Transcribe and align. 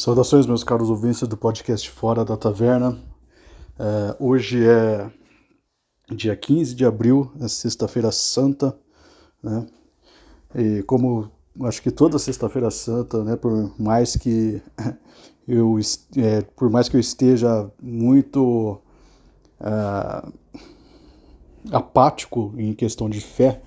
Saudações, 0.00 0.46
meus 0.46 0.64
caros 0.64 0.88
ouvintes 0.88 1.28
do 1.28 1.36
podcast 1.36 1.90
Fora 1.90 2.24
da 2.24 2.34
Taverna. 2.34 2.98
É, 3.78 4.16
hoje 4.18 4.66
é 4.66 5.10
dia 6.10 6.34
15 6.34 6.74
de 6.74 6.86
abril, 6.86 7.30
é 7.38 7.46
sexta-feira 7.46 8.10
santa, 8.10 8.74
né? 9.42 9.66
E 10.54 10.82
como 10.84 11.30
acho 11.64 11.82
que 11.82 11.90
toda 11.90 12.18
sexta-feira 12.18 12.70
santa, 12.70 13.22
né, 13.22 13.36
por 13.36 13.78
mais 13.78 14.16
que 14.16 14.62
eu 15.46 15.78
é, 16.16 16.40
por 16.56 16.70
mais 16.70 16.88
que 16.88 16.96
eu 16.96 17.00
esteja 17.00 17.70
muito 17.82 18.80
uh, 19.60 20.32
apático 21.70 22.54
em 22.56 22.72
questão 22.72 23.10
de 23.10 23.20
fé 23.20 23.60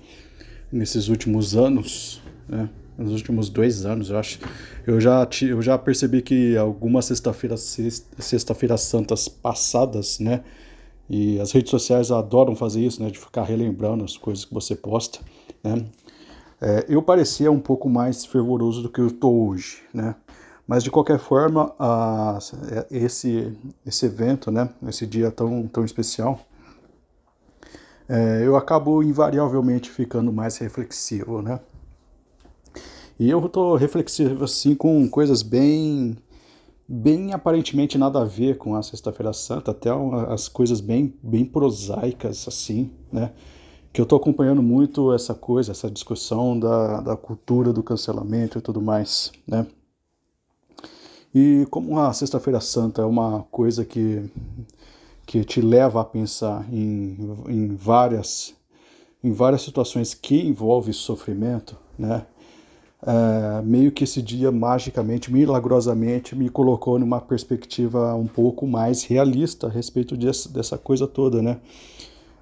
nesses 0.72 1.06
últimos 1.06 1.54
anos, 1.54 2.20
né? 2.48 2.68
Nos 2.96 3.12
últimos 3.12 3.48
dois 3.48 3.84
anos, 3.84 4.10
eu 4.10 4.18
acho. 4.18 4.38
Eu 4.86 5.00
já, 5.00 5.26
eu 5.42 5.60
já 5.60 5.76
percebi 5.76 6.22
que 6.22 6.56
algumas 6.56 7.06
sexta-feiras 7.06 7.60
sexta 8.18 8.76
santas 8.76 9.28
passadas, 9.28 10.18
né? 10.18 10.42
E 11.08 11.38
as 11.40 11.52
redes 11.52 11.70
sociais 11.70 12.10
adoram 12.10 12.54
fazer 12.54 12.80
isso, 12.80 13.02
né? 13.02 13.10
De 13.10 13.18
ficar 13.18 13.42
relembrando 13.42 14.04
as 14.04 14.16
coisas 14.16 14.44
que 14.44 14.54
você 14.54 14.74
posta, 14.74 15.20
né? 15.62 15.84
É, 16.60 16.86
eu 16.88 17.02
parecia 17.02 17.50
um 17.50 17.60
pouco 17.60 17.88
mais 17.88 18.24
fervoroso 18.24 18.82
do 18.82 18.88
que 18.88 19.00
eu 19.00 19.08
estou 19.08 19.48
hoje, 19.48 19.82
né? 19.92 20.14
Mas 20.66 20.82
de 20.82 20.90
qualquer 20.90 21.18
forma, 21.18 21.74
a, 21.78 22.38
esse, 22.90 23.52
esse 23.84 24.06
evento, 24.06 24.50
né? 24.50 24.70
Esse 24.88 25.06
dia 25.06 25.30
tão, 25.30 25.66
tão 25.68 25.84
especial, 25.84 26.40
é, 28.08 28.42
eu 28.44 28.56
acabo 28.56 29.02
invariavelmente 29.02 29.90
ficando 29.90 30.32
mais 30.32 30.56
reflexivo, 30.58 31.42
né? 31.42 31.60
E 33.18 33.30
eu 33.30 33.48
tô 33.48 33.76
reflexivo 33.76 34.44
assim 34.44 34.74
com 34.74 35.08
coisas 35.08 35.42
bem 35.42 36.16
bem 36.86 37.32
aparentemente 37.32 37.96
nada 37.96 38.20
a 38.20 38.24
ver 38.24 38.58
com 38.58 38.74
a 38.74 38.82
Sexta-feira 38.82 39.32
Santa, 39.32 39.70
até 39.70 39.88
as 40.28 40.48
coisas 40.48 40.80
bem 40.80 41.14
bem 41.22 41.44
prosaicas 41.44 42.46
assim, 42.46 42.90
né? 43.12 43.32
Que 43.92 44.00
eu 44.00 44.06
tô 44.06 44.16
acompanhando 44.16 44.62
muito 44.62 45.12
essa 45.12 45.34
coisa, 45.34 45.70
essa 45.70 45.90
discussão 45.90 46.58
da, 46.58 47.00
da 47.00 47.16
cultura 47.16 47.72
do 47.72 47.82
cancelamento 47.82 48.58
e 48.58 48.60
tudo 48.60 48.82
mais, 48.82 49.30
né? 49.46 49.66
E 51.34 51.66
como 51.70 51.98
a 51.98 52.12
Sexta-feira 52.12 52.60
Santa 52.60 53.02
é 53.02 53.04
uma 53.04 53.44
coisa 53.50 53.84
que, 53.84 54.28
que 55.26 55.44
te 55.44 55.60
leva 55.60 56.00
a 56.00 56.04
pensar 56.04 56.66
em, 56.72 57.16
em, 57.48 57.74
várias, 57.74 58.54
em 59.22 59.32
várias 59.32 59.62
situações 59.62 60.14
que 60.14 60.40
envolvem 60.40 60.92
sofrimento, 60.92 61.76
né? 61.98 62.26
Uh, 63.04 63.62
meio 63.62 63.92
que 63.92 64.04
esse 64.04 64.22
dia 64.22 64.50
magicamente, 64.50 65.30
milagrosamente, 65.30 66.34
me 66.34 66.48
colocou 66.48 66.98
numa 66.98 67.20
perspectiva 67.20 68.14
um 68.14 68.26
pouco 68.26 68.66
mais 68.66 69.04
realista 69.04 69.66
a 69.66 69.70
respeito 69.70 70.16
desse, 70.16 70.50
dessa 70.50 70.78
coisa 70.78 71.06
toda, 71.06 71.42
né? 71.42 71.58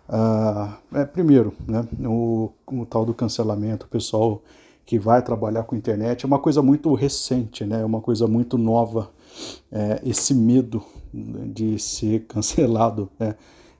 Uh, 0.08 0.98
é, 0.98 1.04
primeiro, 1.04 1.52
né, 1.66 1.84
o, 2.06 2.52
o, 2.70 2.86
tal 2.86 3.04
do 3.04 3.12
cancelamento, 3.12 3.86
o 3.86 3.88
pessoal 3.88 4.40
que 4.86 5.00
vai 5.00 5.20
trabalhar 5.20 5.64
com 5.64 5.74
internet, 5.74 6.24
é 6.24 6.26
uma 6.28 6.38
coisa 6.38 6.62
muito 6.62 6.94
recente, 6.94 7.64
né? 7.64 7.80
É 7.80 7.84
uma 7.84 8.00
coisa 8.00 8.28
muito 8.28 8.56
nova, 8.56 9.10
é, 9.72 10.00
esse 10.04 10.32
medo 10.32 10.80
de 11.12 11.76
ser 11.76 12.20
cancelado, 12.30 13.10
né? 13.18 13.34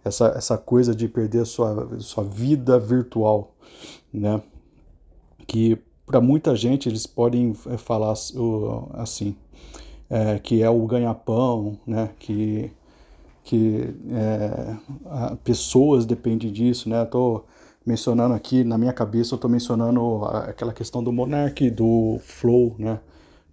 Essa, 0.05 0.35
essa 0.37 0.59
coisa 0.59 0.93
de 0.93 1.07
perder 1.07 1.47
sua, 1.47 1.89
sua 2.01 2.25
vida 2.25 2.77
virtual, 2.77 3.55
né? 4.13 4.43
Que 5.47 5.79
para 6.13 6.21
muita 6.21 6.55
gente 6.55 6.91
eles 6.91 7.07
podem 7.07 7.57
eh, 7.71 7.79
falar 7.79 8.13
assim, 8.93 9.35
é, 10.11 10.39
que 10.39 10.63
é 10.63 10.69
o 10.69 10.87
ganha-pão, 10.87 11.79
né? 11.87 12.11
Que, 12.19 12.71
que 13.43 13.95
é, 14.11 14.77
pessoas 15.43 16.05
dependem 16.05 16.53
disso, 16.53 16.91
né? 16.91 17.03
Estou 17.03 17.47
mencionando 17.85 18.35
aqui, 18.35 18.63
na 18.63 18.77
minha 18.77 18.93
cabeça, 18.93 19.33
eu 19.33 19.37
estou 19.37 19.51
mencionando 19.51 20.23
aquela 20.27 20.75
questão 20.75 21.03
do 21.03 21.11
Monark, 21.11 21.71
do 21.71 22.19
Flow, 22.23 22.77
né? 22.79 23.01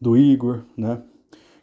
Do 0.02 0.18
Igor, 0.18 0.64
né? 0.76 1.02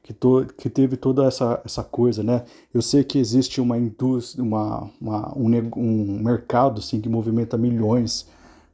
Que, 0.02 0.14
to, 0.14 0.46
que 0.56 0.70
teve 0.70 0.96
toda 0.96 1.26
essa, 1.26 1.60
essa 1.62 1.84
coisa, 1.84 2.22
né? 2.22 2.44
Eu 2.72 2.80
sei 2.80 3.04
que 3.04 3.18
existe 3.18 3.60
uma 3.60 3.76
indústria, 3.76 4.42
uma, 4.42 4.88
uma 4.98 5.36
um, 5.36 5.50
um 5.76 6.22
mercado 6.22 6.78
assim, 6.78 7.02
que 7.02 7.08
movimenta 7.08 7.58
milhões 7.58 8.26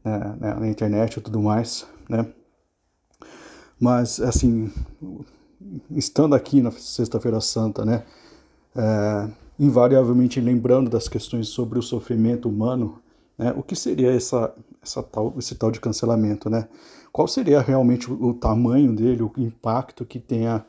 né, 0.05 0.57
na 0.61 0.69
internet 0.69 1.17
e 1.17 1.21
tudo 1.21 1.41
mais, 1.41 1.85
né? 2.13 2.27
Mas, 3.81 4.21
assim, 4.21 4.71
estando 5.91 6.35
aqui 6.35 6.61
na 6.61 6.71
Sexta-feira 6.71 7.41
Santa, 7.41 7.85
né, 7.85 8.05
é, 8.77 9.29
invariavelmente 9.59 10.41
lembrando 10.41 10.91
das 10.91 11.09
questões 11.09 11.49
sobre 11.49 11.79
o 11.79 11.83
sofrimento 11.83 12.49
humano, 12.49 13.01
né, 13.37 13.53
o 13.57 13.63
que 13.63 13.75
seria 13.75 14.13
essa, 14.13 14.55
essa 14.83 15.03
tal, 15.03 15.35
esse 15.39 15.55
tal 15.55 15.71
de 15.71 15.81
cancelamento, 15.81 16.51
né? 16.51 16.69
Qual 17.11 17.27
seria 17.27 17.61
realmente 17.61 18.11
o, 18.11 18.29
o 18.29 18.35
tamanho 18.35 18.95
dele, 18.95 19.23
o 19.23 19.33
impacto 19.39 20.05
que 20.05 20.21
tenha, 20.21 20.65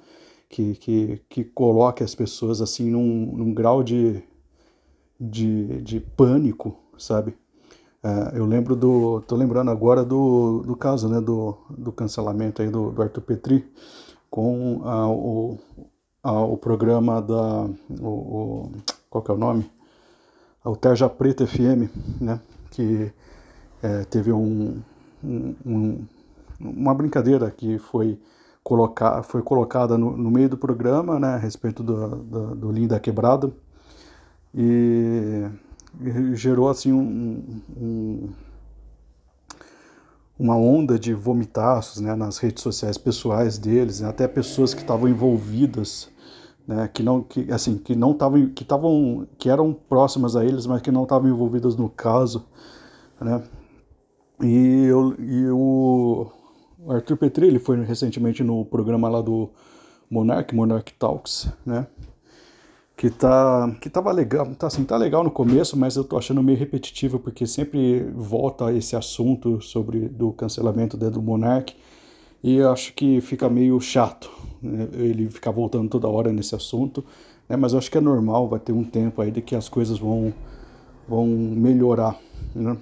que, 0.49 0.75
que, 0.75 1.21
que 1.29 1.43
coloque 1.43 2.03
as 2.03 2.15
pessoas 2.15 2.61
assim 2.61 2.89
num, 2.89 3.35
num 3.35 3.53
grau 3.53 3.83
de, 3.83 4.23
de, 5.19 5.81
de 5.81 5.99
pânico, 5.99 6.77
sabe? 6.97 7.35
É, 8.03 8.37
eu 8.37 8.45
lembro 8.45 8.75
do. 8.75 9.21
tô 9.21 9.35
lembrando 9.35 9.71
agora 9.71 10.03
do, 10.03 10.61
do 10.65 10.75
caso, 10.75 11.07
né, 11.07 11.21
do, 11.21 11.57
do 11.69 11.91
cancelamento 11.91 12.61
aí 12.61 12.69
do, 12.69 12.91
do 12.91 13.01
Arthur 13.01 13.21
Petri 13.21 13.65
com 14.29 14.81
a, 14.83 15.07
o, 15.07 15.57
a, 16.21 16.41
o 16.41 16.57
programa 16.57 17.21
da. 17.21 17.69
O, 18.01 18.07
o, 18.07 18.71
qual 19.09 19.23
que 19.23 19.31
é 19.31 19.33
o 19.33 19.37
nome? 19.37 19.71
O 20.65 20.75
Terja 20.75 21.07
Preta 21.07 21.47
FM, 21.47 21.89
né? 22.19 22.41
Que 22.71 23.13
é, 23.81 24.03
teve 24.05 24.33
um, 24.33 24.81
um, 25.23 26.05
uma 26.59 26.93
brincadeira 26.93 27.51
que 27.51 27.77
foi, 27.77 28.19
colocar, 28.63 29.23
foi 29.23 29.41
colocada 29.41 29.97
no, 29.97 30.17
no 30.17 30.29
meio 30.29 30.49
do 30.49 30.57
programa, 30.57 31.19
né? 31.19 31.35
A 31.35 31.37
respeito 31.37 31.81
do, 31.81 32.15
do, 32.17 32.55
do 32.55 32.71
Linda 32.71 32.99
Quebrado. 32.99 33.53
E 34.53 35.47
gerou 36.33 36.69
assim 36.69 36.91
um, 36.91 37.61
um, 37.77 38.29
uma 40.37 40.55
onda 40.55 40.97
de 40.97 41.13
vomitaços 41.13 42.01
né, 42.01 42.15
nas 42.15 42.37
redes 42.37 42.63
sociais 42.63 42.97
pessoais 42.97 43.57
deles, 43.57 44.01
né, 44.01 44.09
até 44.09 44.27
pessoas 44.27 44.73
que 44.73 44.81
estavam 44.81 45.07
envolvidas, 45.07 46.09
né, 46.67 46.89
que 46.91 47.03
não 47.03 47.21
que 47.21 47.51
assim 47.51 47.77
que 47.77 47.95
não 47.95 48.11
estavam 48.11 48.49
que 48.49 48.63
estavam 48.63 49.27
que 49.37 49.49
eram 49.49 49.73
próximas 49.73 50.35
a 50.35 50.43
eles, 50.43 50.65
mas 50.65 50.81
que 50.81 50.91
não 50.91 51.03
estavam 51.03 51.29
envolvidas 51.29 51.75
no 51.75 51.89
caso, 51.89 52.45
né? 53.19 53.43
E, 54.41 54.85
eu, 54.85 55.15
e 55.19 55.47
o 55.49 56.31
Arthur 56.89 57.17
Petri, 57.17 57.47
ele 57.47 57.59
foi 57.59 57.81
recentemente 57.83 58.43
no 58.43 58.65
programa 58.65 59.07
lá 59.07 59.21
do 59.21 59.49
Monarch, 60.09 60.53
Monarch 60.53 60.93
Talks, 60.95 61.47
né? 61.65 61.87
Que 63.03 63.09
tá 63.09 63.75
que 63.81 63.89
tava 63.89 64.13
legal, 64.13 64.45
tá 64.55 64.67
assim, 64.67 64.85
tá 64.85 64.95
legal 64.95 65.25
no 65.25 65.29
começo, 65.29 65.75
mas 65.75 65.97
eu 65.97 66.05
tô 66.05 66.17
achando 66.17 66.41
meio 66.41 66.57
repetitivo 66.57 67.19
porque 67.19 67.45
sempre 67.45 68.01
volta 68.15 68.71
esse 68.71 68.95
assunto 68.95 69.59
sobre 69.59 70.07
do 70.07 70.31
cancelamento 70.31 70.95
do 70.95 71.21
Monark 71.21 71.75
e 72.41 72.55
eu 72.55 72.71
acho 72.71 72.93
que 72.93 73.19
fica 73.19 73.49
meio 73.49 73.77
chato 73.81 74.31
né? 74.61 74.87
ele 74.93 75.29
ficar 75.29 75.51
voltando 75.51 75.89
toda 75.89 76.07
hora 76.07 76.31
nesse 76.31 76.55
assunto, 76.55 77.03
né? 77.49 77.57
Mas 77.57 77.73
eu 77.73 77.79
acho 77.79 77.91
que 77.91 77.97
é 77.97 78.01
normal, 78.01 78.47
vai 78.47 78.61
ter 78.61 78.71
um 78.71 78.85
tempo 78.85 79.21
aí 79.21 79.31
de 79.31 79.41
que 79.41 79.53
as 79.53 79.67
coisas 79.67 79.99
vão 79.99 80.33
vão 81.05 81.27
melhorar, 81.27 82.17
né? 82.55 82.77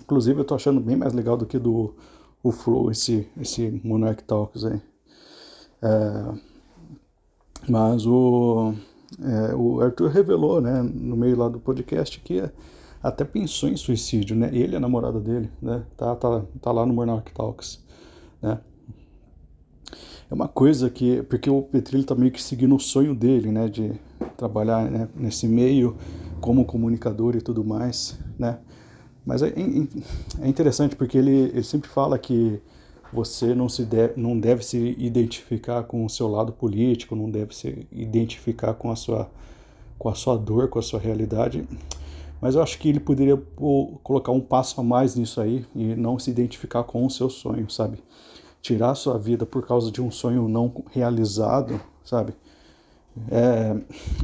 Inclusive 0.00 0.38
eu 0.38 0.44
tô 0.44 0.54
achando 0.54 0.78
bem 0.78 0.94
mais 0.94 1.12
legal 1.12 1.36
do 1.36 1.44
que 1.44 1.58
do 1.58 1.92
o 2.40 2.52
Flow 2.52 2.88
esse 2.88 3.26
esse 3.40 3.80
Monarch 3.82 4.22
Talks 4.22 4.64
aí. 4.64 4.80
É, 5.82 6.34
mas 7.68 8.06
o 8.06 8.74
é, 9.22 9.54
o 9.54 9.80
Arthur 9.80 10.08
revelou, 10.10 10.60
né, 10.60 10.82
no 10.82 11.16
meio 11.16 11.36
lá 11.36 11.48
do 11.48 11.60
podcast, 11.60 12.20
que 12.20 12.42
até 13.02 13.24
pensou 13.24 13.68
em 13.68 13.76
suicídio, 13.76 14.34
né? 14.34 14.48
Ele 14.50 14.72
e 14.72 14.76
a 14.76 14.80
namorada 14.80 15.20
dele, 15.20 15.50
né? 15.60 15.84
Tá, 15.94 16.16
tá, 16.16 16.42
tá 16.60 16.72
lá 16.72 16.86
no 16.86 16.94
Monarch 16.94 17.32
Talks, 17.34 17.84
né? 18.40 18.58
É 20.30 20.34
uma 20.34 20.48
coisa 20.48 20.88
que, 20.88 21.22
porque 21.24 21.50
o 21.50 21.62
Petrilho 21.62 22.04
tá 22.04 22.14
meio 22.14 22.32
que 22.32 22.42
seguindo 22.42 22.74
o 22.74 22.80
sonho 22.80 23.14
dele, 23.14 23.52
né, 23.52 23.68
de 23.68 23.92
trabalhar 24.38 24.90
né, 24.90 25.06
nesse 25.14 25.46
meio 25.46 25.96
como 26.40 26.64
comunicador 26.64 27.36
e 27.36 27.42
tudo 27.42 27.62
mais, 27.62 28.18
né? 28.38 28.58
Mas 29.24 29.42
é, 29.42 29.52
é 30.40 30.48
interessante 30.48 30.96
porque 30.96 31.18
ele, 31.18 31.30
ele 31.30 31.62
sempre 31.62 31.90
fala 31.90 32.18
que 32.18 32.60
você 33.14 33.54
não, 33.54 33.68
se 33.68 33.84
deve, 33.84 34.20
não 34.20 34.38
deve 34.38 34.64
se 34.64 34.96
identificar 34.98 35.84
com 35.84 36.04
o 36.04 36.10
seu 36.10 36.28
lado 36.28 36.52
político, 36.52 37.14
não 37.14 37.30
deve 37.30 37.54
se 37.54 37.86
identificar 37.92 38.74
com 38.74 38.90
a 38.90 38.96
sua, 38.96 39.30
com 39.98 40.08
a 40.08 40.14
sua 40.14 40.36
dor, 40.36 40.68
com 40.68 40.78
a 40.78 40.82
sua 40.82 40.98
realidade. 40.98 41.66
Mas 42.40 42.54
eu 42.54 42.62
acho 42.62 42.78
que 42.78 42.88
ele 42.88 43.00
poderia 43.00 43.36
pô, 43.36 43.98
colocar 44.02 44.32
um 44.32 44.40
passo 44.40 44.80
a 44.80 44.84
mais 44.84 45.14
nisso 45.14 45.40
aí 45.40 45.64
e 45.74 45.94
não 45.94 46.18
se 46.18 46.30
identificar 46.30 46.82
com 46.84 47.06
o 47.06 47.10
seu 47.10 47.30
sonho, 47.30 47.70
sabe? 47.70 47.98
tirar 48.64 48.94
sua 48.94 49.18
vida 49.18 49.44
por 49.44 49.66
causa 49.66 49.92
de 49.92 50.00
um 50.00 50.10
sonho 50.10 50.48
não 50.48 50.72
realizado, 50.90 51.78
sabe? 52.02 52.32
É, 53.30 53.76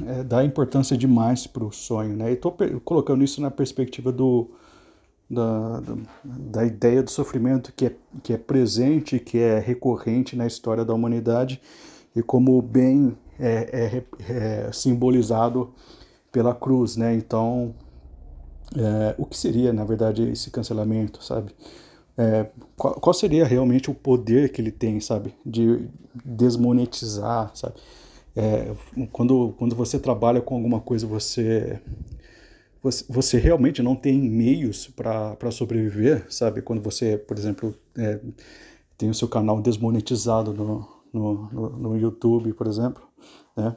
é, 0.07 0.25
dá 0.25 0.43
importância 0.43 0.97
demais 0.97 1.47
para 1.47 1.63
o 1.63 1.71
sonho, 1.71 2.17
né? 2.17 2.31
E 2.31 2.33
estou 2.33 2.57
colocando 2.83 3.23
isso 3.23 3.39
na 3.43 3.51
perspectiva 3.51 4.11
do, 4.11 4.51
da, 5.31 5.83
da, 6.25 6.65
ideia 6.65 7.03
do 7.03 7.11
sofrimento 7.11 7.73
que 7.73 7.87
é, 7.87 7.93
que 8.23 8.33
é 8.33 8.37
presente, 8.37 9.21
que 9.21 9.39
é 9.39 9.61
recorrente 9.61 10.35
na 10.35 10.47
história 10.47 10.85
da 10.85 10.93
humanidade 10.93 11.61
e 12.17 12.23
como 12.23 12.61
bem 12.61 13.17
é, 13.39 14.03
é, 14.29 14.67
é 14.67 14.73
simbolizado 14.73 15.73
pela 16.33 16.55
cruz, 16.55 16.97
né? 16.97 17.15
Então, 17.15 17.75
é, 18.77 19.15
o 19.19 19.25
que 19.25 19.37
seria, 19.37 19.73
na 19.73 19.85
verdade, 19.85 20.23
esse 20.31 20.51
cancelamento, 20.51 21.23
sabe? 21.23 21.53
É, 22.19 22.47
qual, 22.77 22.95
qual, 22.95 23.15
seria 23.15 23.45
realmente 23.45 23.91
o 23.91 23.95
poder 23.95 24.51
que 24.53 24.61
ele 24.61 24.71
tem, 24.71 25.01
sabe? 25.01 25.35
De 25.47 25.89
desmonetizar, 26.25 27.51
sabe? 27.55 27.75
É, 28.37 28.73
quando, 29.13 29.55
quando 29.59 29.75
você 29.75 29.99
trabalha 29.99 30.41
com 30.41 30.55
alguma 30.55 30.81
coisa, 30.81 31.07
você, 31.07 31.81
você, 32.83 33.39
realmente 33.39 33.83
não 33.83 33.95
tem 33.95 34.19
meios 34.19 34.89
para 34.89 35.51
sobreviver, 35.51 36.27
sabe? 36.31 36.63
Quando 36.63 36.81
você, 36.81 37.19
por 37.19 37.37
exemplo, 37.37 37.75
é, 37.97 38.19
tem 38.97 39.11
o 39.11 39.15
seu 39.15 39.29
canal 39.29 39.61
desmonetizado 39.61 40.55
no, 40.55 40.89
no, 41.13 41.51
no, 41.53 41.71
no 41.71 41.97
YouTube, 41.97 42.53
por 42.55 42.67
exemplo, 42.67 43.03
né? 43.57 43.77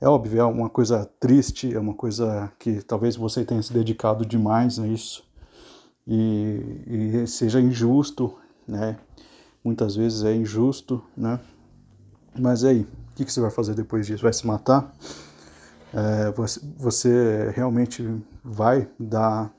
É 0.00 0.08
óbvio, 0.08 0.40
é 0.40 0.44
uma 0.44 0.70
coisa 0.70 1.04
triste, 1.18 1.74
é 1.74 1.78
uma 1.78 1.92
coisa 1.92 2.52
que 2.58 2.80
talvez 2.82 3.16
você 3.16 3.44
tenha 3.44 3.60
se 3.60 3.72
dedicado 3.72 4.24
demais 4.24 4.78
a 4.78 4.86
isso 4.86 5.24
e, 6.06 6.62
e 6.86 7.26
seja 7.26 7.60
injusto, 7.60 8.34
né? 8.66 8.96
Muitas 9.62 9.96
vezes 9.96 10.22
é 10.22 10.34
injusto, 10.34 11.02
né? 11.16 11.40
Mas 12.38 12.64
aí, 12.64 12.82
o 12.82 13.16
que, 13.16 13.24
que 13.24 13.32
você 13.32 13.40
vai 13.40 13.50
fazer 13.50 13.74
depois 13.74 14.06
disso? 14.06 14.22
Vai 14.22 14.32
se 14.32 14.46
matar? 14.46 14.94
É, 15.92 16.30
você, 16.32 16.60
você 16.76 17.50
realmente 17.54 18.06
vai 18.44 18.88
dar, 18.98 19.52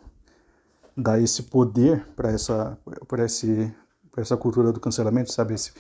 dar 0.95 1.21
esse 1.21 1.43
poder 1.43 2.05
para 2.15 2.31
essa, 2.31 2.77
pra 3.07 3.25
esse, 3.25 3.73
essa 4.17 4.37
cultura 4.37 4.71
do 4.71 4.79
cancelamento, 4.79 5.31
sabe? 5.31 5.53
Esse, 5.53 5.73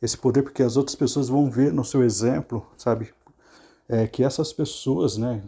esse 0.00 0.16
poder, 0.16 0.42
porque 0.42 0.62
as 0.62 0.76
outras 0.76 0.94
pessoas 0.94 1.28
vão 1.28 1.50
ver 1.50 1.72
no 1.72 1.84
seu 1.84 2.02
exemplo, 2.02 2.66
sabe? 2.76 3.12
é, 3.88 4.06
que 4.06 4.22
essas 4.22 4.52
pessoas, 4.52 5.16
né, 5.16 5.42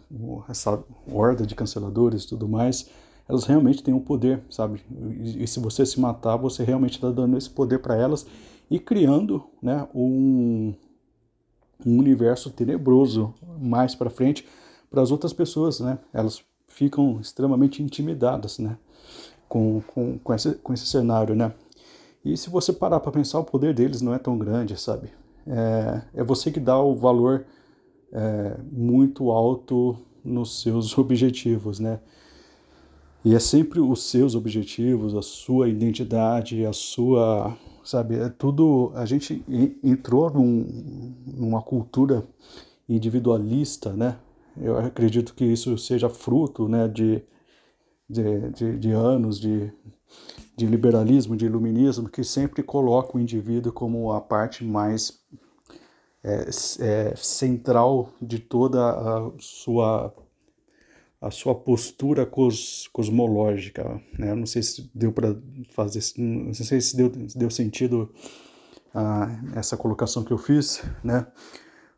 essa 0.49 0.83
horda 1.11 1.47
de 1.47 1.55
canceladores 1.55 2.25
e 2.25 2.29
tudo 2.29 2.49
mais, 2.49 2.89
elas 3.29 3.45
realmente 3.45 3.83
têm 3.83 3.93
um 3.93 4.01
poder, 4.01 4.43
sabe? 4.49 4.83
E, 5.21 5.45
e 5.45 5.47
se 5.47 5.61
você 5.61 5.85
se 5.85 6.01
matar, 6.01 6.37
você 6.37 6.65
realmente 6.65 6.95
está 6.95 7.11
dando 7.11 7.37
esse 7.37 7.51
poder 7.51 7.79
para 7.81 7.97
elas 7.97 8.27
e 8.71 8.79
criando, 8.79 9.45
né, 9.61 9.87
um, 9.95 10.75
um 11.85 11.99
universo 11.99 12.51
tenebroso 12.51 13.35
mais 13.61 13.95
para 13.95 14.11
frente 14.11 14.47
para 14.91 15.03
as 15.03 15.11
outras 15.11 15.33
pessoas, 15.33 15.81
né? 15.81 15.99
Elas 16.13 16.43
ficam 16.67 17.21
extremamente 17.21 17.83
intimidadas, 17.83 18.59
né? 18.59 18.77
Com, 19.49 19.81
com, 19.87 20.19
com, 20.19 20.35
esse, 20.35 20.55
com 20.57 20.73
esse 20.73 20.87
cenário, 20.87 21.35
né? 21.35 21.53
E 22.25 22.37
se 22.37 22.51
você 22.51 22.73
parar 22.73 23.01
para 23.01 23.13
pensar, 23.13 23.39
o 23.39 23.45
poder 23.45 23.75
deles 23.75 24.03
não 24.03 24.15
é 24.15 24.19
tão 24.19 24.37
grande, 24.37 24.79
sabe? 24.79 25.11
É, 25.47 26.03
é 26.15 26.25
você 26.25 26.51
que 26.51 26.61
dá 26.61 26.79
o 26.81 26.95
valor 26.95 27.47
é, 28.13 28.57
muito 28.71 29.31
alto 29.31 29.97
nos 30.25 30.61
seus 30.63 30.97
objetivos, 30.99 31.79
né? 31.79 32.01
E 33.25 33.35
é 33.35 33.39
sempre 33.39 33.81
os 33.81 34.05
seus 34.05 34.35
objetivos, 34.35 35.15
a 35.15 35.23
sua 35.23 35.69
identidade, 35.69 36.65
a 36.65 36.73
sua, 36.73 37.57
sabe, 37.89 38.17
é 38.17 38.29
tudo. 38.29 38.93
A 38.95 39.07
gente 39.07 39.43
entrou 39.83 40.31
num, 40.31 41.15
numa 41.27 41.63
cultura 41.63 42.27
individualista, 42.89 43.93
né? 43.93 44.19
Eu 44.61 44.79
acredito 44.79 45.35
que 45.35 45.45
isso 45.45 45.79
seja 45.79 46.09
fruto, 46.09 46.69
né, 46.69 46.89
de, 46.89 47.23
de, 48.09 48.51
de, 48.51 48.79
de 48.79 48.91
anos 48.91 49.39
de, 49.41 49.73
de 50.57 50.67
liberalismo, 50.67 51.37
de 51.37 51.47
iluminismo, 51.47 52.09
que 52.09 52.25
sempre 52.25 52.63
coloca 52.63 53.17
o 53.17 53.21
indivíduo 53.21 53.73
como 53.73 54.13
a 54.13 54.21
parte 54.21 54.65
mais 54.65 55.21
é, 56.25 56.49
é, 56.81 57.15
central 57.17 58.11
de 58.21 58.41
toda 58.41 58.91
a 58.91 59.31
sua 59.39 60.13
a 61.21 61.31
sua 61.31 61.55
postura 61.55 62.25
cos, 62.25 62.89
cosmológica, 62.93 64.01
né? 64.19 64.35
Não 64.35 64.47
sei 64.47 64.63
se 64.63 64.91
deu 64.95 65.13
para 65.13 65.37
fazer, 65.71 66.01
não 66.17 66.55
sei 66.55 66.81
se 66.81 66.97
deu, 66.97 67.13
se 67.29 67.37
deu 67.37 67.51
sentido 67.51 68.13
a 68.95 69.29
essa 69.57 69.77
colocação 69.77 70.25
que 70.25 70.33
eu 70.33 70.39
fiz, 70.39 70.83
né? 71.03 71.27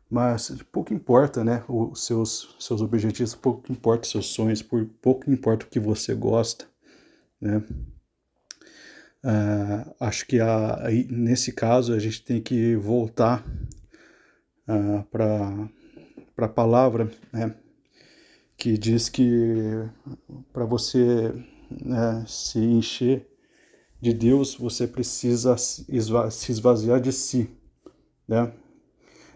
Mas 0.09 0.51
pouco 0.71 0.93
importa, 0.93 1.43
né? 1.43 1.63
Os 1.69 2.05
seus 2.05 2.55
seus 2.59 2.81
objetivos, 2.81 3.35
pouco 3.35 3.71
importa 3.71 4.03
os 4.03 4.11
seus 4.11 4.27
sonhos, 4.27 4.61
pouco 4.61 5.29
importa 5.31 5.65
o 5.65 5.69
que 5.69 5.79
você 5.79 6.15
gosta, 6.15 6.65
né? 7.39 7.63
Uh, 9.23 9.93
acho 9.99 10.25
que 10.25 10.39
a, 10.39 10.79
nesse 11.09 11.53
caso 11.53 11.93
a 11.93 11.99
gente 11.99 12.23
tem 12.23 12.41
que 12.41 12.75
voltar 12.75 13.45
uh, 14.67 15.03
para 15.11 15.69
a 16.37 16.47
palavra, 16.47 17.11
né, 17.31 17.55
que 18.61 18.77
diz 18.77 19.09
que 19.09 19.89
para 20.53 20.65
você 20.65 21.33
né, 21.83 22.23
se 22.27 22.59
encher 22.59 23.27
de 23.99 24.13
Deus, 24.13 24.55
você 24.55 24.85
precisa 24.85 25.57
se 25.57 25.83
esvaziar 26.51 27.01
de 27.01 27.11
si, 27.11 27.49
né? 28.27 28.53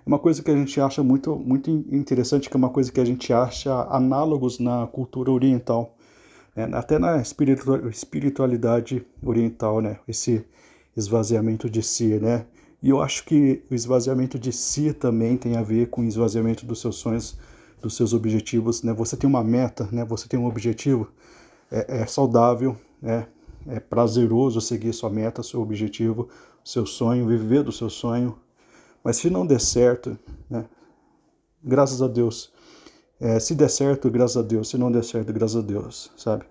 É 0.06 0.08
uma 0.08 0.20
coisa 0.20 0.44
que 0.44 0.52
a 0.52 0.56
gente 0.56 0.80
acha 0.80 1.02
muito, 1.02 1.36
muito 1.38 1.72
interessante, 1.72 2.48
que 2.48 2.56
é 2.56 2.60
uma 2.60 2.70
coisa 2.70 2.92
que 2.92 3.00
a 3.00 3.06
gente 3.06 3.34
acha 3.34 3.74
análogos 3.90 4.60
na 4.60 4.86
cultura 4.86 5.32
oriental, 5.32 5.98
né? 6.56 6.70
até 6.74 7.00
na 7.00 7.20
espiritualidade 7.20 9.04
oriental, 9.24 9.82
né? 9.82 9.98
Esse 10.08 10.46
esvaziamento 10.96 11.68
de 11.68 11.82
si, 11.82 12.20
né? 12.20 12.46
E 12.80 12.90
eu 12.90 13.02
acho 13.02 13.26
que 13.26 13.64
o 13.72 13.74
esvaziamento 13.74 14.38
de 14.38 14.52
si 14.52 14.94
também 14.94 15.36
tem 15.36 15.58
a 15.58 15.64
ver 15.64 15.90
com 15.90 16.02
o 16.02 16.06
esvaziamento 16.06 16.64
dos 16.64 16.80
seus 16.80 16.98
sonhos, 16.98 17.40
dos 17.86 17.96
seus 17.96 18.14
objetivos. 18.14 18.82
Né? 18.82 18.92
Você 18.94 19.16
tem 19.16 19.30
uma 19.30 19.44
meta, 19.44 19.88
né? 19.92 20.04
você 20.04 20.28
tem 20.28 20.40
um 20.40 20.48
objetivo, 20.48 21.08
é, 21.72 22.02
é 22.02 22.06
saudável, 22.08 22.76
é, 23.04 23.26
é 23.68 23.80
prazeroso 23.80 24.60
seguir 24.60 24.92
sua 24.92 25.10
meta, 25.10 25.44
seu 25.44 25.62
objetivo, 25.62 26.28
seu 26.64 26.86
sonho, 26.86 27.28
viver 27.28 27.62
do 27.62 27.72
seu 27.72 27.90
sonho. 27.90 28.38
Mas 29.04 29.18
se 29.18 29.30
não 29.30 29.46
der 29.46 29.62
certo, 29.62 30.18
né? 30.50 30.66
graças 31.64 32.02
a 32.02 32.08
Deus. 32.08 32.52
É, 33.20 33.40
se 33.40 33.54
der 33.54 33.70
certo, 33.70 34.10
graças 34.10 34.38
a 34.38 34.42
Deus. 34.42 34.68
Se 34.68 34.78
não 34.80 34.92
der 34.92 35.04
certo, 35.04 35.32
graças 35.32 35.58
a 35.58 35.62
Deus, 35.62 36.12
sabe? 36.18 36.44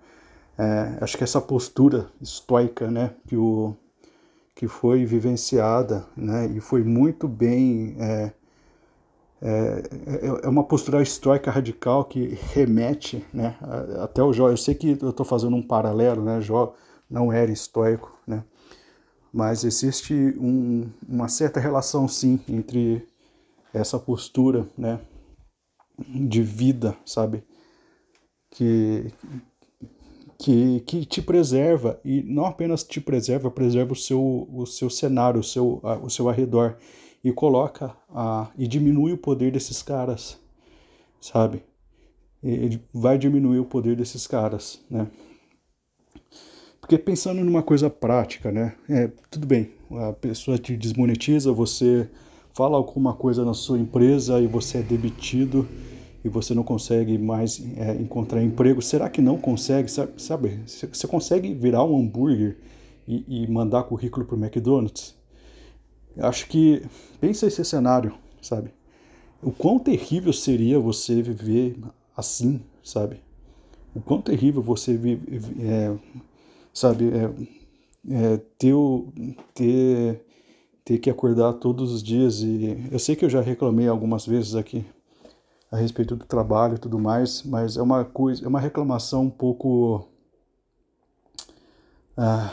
É, 0.56 0.98
acho 1.00 1.18
que 1.18 1.24
essa 1.24 1.40
postura 1.40 2.06
estoica, 2.22 2.88
né, 2.88 3.12
que 3.26 3.36
o 3.36 3.74
que 4.54 4.68
foi 4.68 5.04
vivenciada 5.04 6.06
né, 6.16 6.46
e 6.46 6.60
foi 6.60 6.84
muito 6.84 7.26
bem. 7.26 7.96
É, 7.98 8.32
é, 9.42 9.82
é, 10.06 10.46
é 10.46 10.48
uma 10.48 10.64
postura 10.64 11.02
histórica 11.02 11.50
radical 11.50 12.04
que 12.04 12.38
remete 12.52 13.24
né, 13.32 13.56
até 14.02 14.22
o 14.22 14.32
Jó. 14.32 14.48
Eu 14.48 14.56
sei 14.56 14.74
que 14.74 14.98
eu 15.00 15.10
estou 15.10 15.26
fazendo 15.26 15.56
um 15.56 15.62
paralelo, 15.62 16.22
né? 16.22 16.40
Jó 16.40 16.74
não 17.10 17.32
era 17.32 17.52
estoico, 17.52 18.16
né? 18.26 18.42
mas 19.34 19.64
existe 19.64 20.14
um, 20.38 20.88
uma 21.08 21.26
certa 21.26 21.58
relação, 21.58 22.06
sim, 22.06 22.38
entre 22.48 23.04
essa 23.72 23.98
postura 23.98 24.64
né, 24.78 25.00
de 25.98 26.40
vida, 26.40 26.96
sabe? 27.04 27.42
Que, 28.48 29.10
que, 30.38 30.80
que 30.82 31.04
te 31.04 31.20
preserva 31.20 32.00
e 32.04 32.22
não 32.22 32.46
apenas 32.46 32.84
te 32.84 33.00
preserva, 33.00 33.50
preserva 33.50 33.92
o 33.92 33.96
seu, 33.96 34.48
o 34.52 34.64
seu 34.66 34.88
cenário, 34.88 35.40
o 35.40 35.44
seu, 35.44 35.80
o 36.00 36.08
seu 36.08 36.28
arredor 36.28 36.76
e 37.24 37.32
coloca 37.32 37.96
a, 38.14 38.50
e 38.56 38.68
diminui 38.68 39.14
o 39.14 39.18
poder 39.18 39.50
desses 39.50 39.82
caras, 39.82 40.38
sabe? 41.18 41.62
Ele 42.42 42.78
vai 42.92 43.16
diminuir 43.16 43.58
o 43.58 43.64
poder 43.64 43.96
desses 43.96 44.26
caras, 44.26 44.84
né? 44.90 45.08
Porque 46.78 46.98
pensando 46.98 47.42
numa 47.42 47.62
coisa 47.62 47.88
prática, 47.88 48.52
né? 48.52 48.74
É, 48.90 49.10
tudo 49.30 49.46
bem, 49.46 49.70
a 49.90 50.12
pessoa 50.12 50.58
te 50.58 50.76
desmonetiza, 50.76 51.50
você 51.50 52.10
fala 52.52 52.76
alguma 52.76 53.14
coisa 53.14 53.42
na 53.42 53.54
sua 53.54 53.78
empresa 53.78 54.38
e 54.38 54.46
você 54.46 54.78
é 54.78 54.82
demitido 54.82 55.66
e 56.22 56.28
você 56.28 56.52
não 56.52 56.62
consegue 56.62 57.16
mais 57.16 57.58
é, 57.78 57.94
encontrar 57.94 58.42
emprego, 58.42 58.82
será 58.82 59.08
que 59.08 59.22
não 59.22 59.38
consegue? 59.38 59.90
Sabe, 59.90 60.60
você 60.66 61.06
consegue 61.06 61.54
virar 61.54 61.84
um 61.84 61.98
hambúrguer 61.98 62.58
e, 63.08 63.44
e 63.44 63.50
mandar 63.50 63.84
currículo 63.84 64.26
para 64.26 64.36
o 64.36 64.38
McDonald's? 64.38 65.14
Acho 66.18 66.46
que, 66.46 66.82
pensa 67.20 67.46
esse 67.46 67.64
cenário, 67.64 68.14
sabe? 68.40 68.72
O 69.42 69.50
quão 69.50 69.78
terrível 69.78 70.32
seria 70.32 70.78
você 70.78 71.20
viver 71.20 71.76
assim, 72.16 72.62
sabe? 72.82 73.20
O 73.94 74.00
quão 74.00 74.20
terrível 74.20 74.62
você 74.62 74.98
é, 75.60 75.94
sabe, 76.72 77.10
é, 77.10 77.30
é, 78.10 78.36
ter, 78.58 78.74
ter, 79.54 80.24
ter 80.84 80.98
que 80.98 81.10
acordar 81.10 81.54
todos 81.54 81.92
os 81.92 82.02
dias 82.02 82.40
e 82.40 82.88
eu 82.90 82.98
sei 82.98 83.16
que 83.16 83.24
eu 83.24 83.30
já 83.30 83.40
reclamei 83.40 83.88
algumas 83.88 84.26
vezes 84.26 84.54
aqui 84.54 84.84
a 85.70 85.76
respeito 85.76 86.14
do 86.14 86.24
trabalho 86.24 86.76
e 86.76 86.78
tudo 86.78 86.98
mais, 86.98 87.42
mas 87.42 87.76
é 87.76 87.82
uma 87.82 88.04
coisa, 88.04 88.44
é 88.44 88.48
uma 88.48 88.60
reclamação 88.60 89.24
um 89.24 89.30
pouco 89.30 90.08
ah, 92.16 92.52